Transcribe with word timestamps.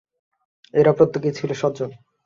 এরা 0.73 0.91
প্রত্যেকেই 0.97 1.33
ছিল 1.33 1.49
সজ্জন। 1.53 1.89